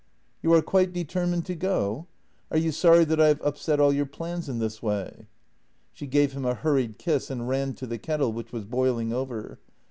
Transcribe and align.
"You 0.41 0.51
are 0.53 0.63
quite 0.63 0.93
determined 0.93 1.45
to 1.45 1.53
go? 1.53 2.07
Are 2.49 2.57
you 2.57 2.71
sorry 2.71 3.05
that 3.05 3.21
I 3.21 3.27
have 3.27 3.41
upset 3.43 3.79
all 3.79 3.93
your 3.93 4.07
plans 4.07 4.49
in 4.49 4.57
this 4.57 4.81
way?" 4.81 5.27
She 5.93 6.07
gave 6.07 6.33
him 6.33 6.43
a 6.43 6.55
hurried 6.55 6.97
kiss 6.97 7.29
and 7.29 7.47
ran 7.47 7.75
to 7.75 7.85
the 7.85 7.99
kettle, 7.99 8.33
which 8.33 8.51
was 8.51 8.65
boiling 8.65 9.13
over. 9.13 9.59